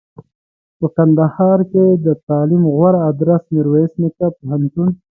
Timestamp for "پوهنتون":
4.37-4.89